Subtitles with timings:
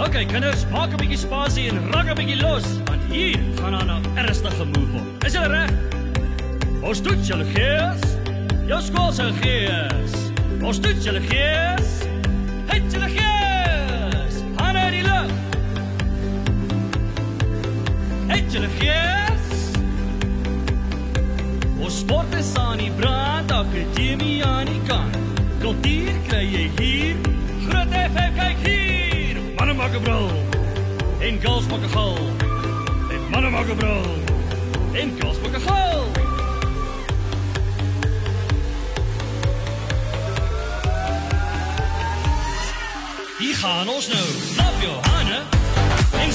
[0.00, 3.90] Okay, kinders, maak 'n bietjie spasie en rak 'n bietjie los, want hier gaan aan
[4.00, 5.24] 'n ernstige move word.
[5.24, 5.70] Is julle reg?
[6.80, 8.00] Ons doen julle gees.
[8.66, 10.12] Jou skool se gees.
[10.62, 11.88] Ons doen julle gees.
[12.66, 14.34] Het julle gees.
[14.56, 15.30] Hande in die lug.
[18.26, 19.44] Het julle gees.
[21.78, 25.16] Ons sport is aan die brand, akademie aan die kant.
[25.60, 27.29] Kultuur kry jy hier.
[30.00, 31.20] Manne maak 'n brul.
[31.20, 32.16] En girls maak 'n gil.
[33.10, 34.04] En manne maak 'n brul.
[34.92, 36.04] En girls maak 'n gil.
[43.38, 44.28] Hier gaan ons nou.
[44.52, 45.42] Stap jou hande
[46.24, 46.32] en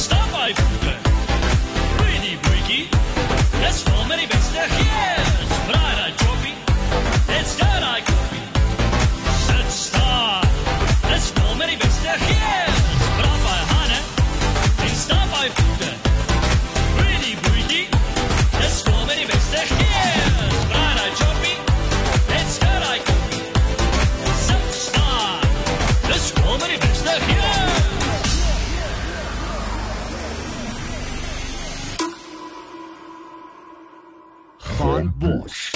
[34.57, 35.71] gaan bos.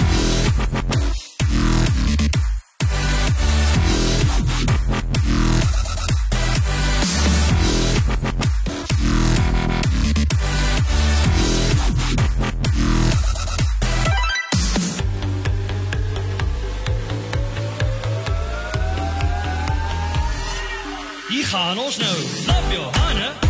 [21.50, 22.16] Gaan ons nou.
[22.44, 23.49] Klap jou hande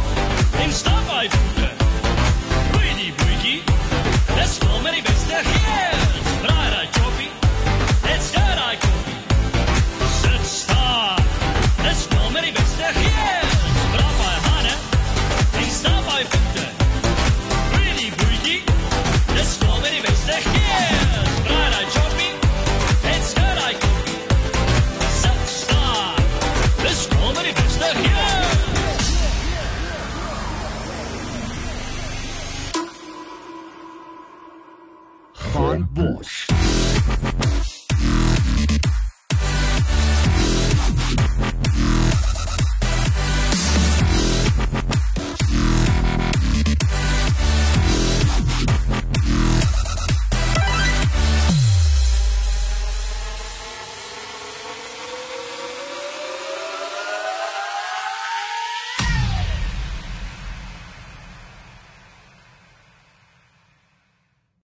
[35.70, 36.89] John Bush.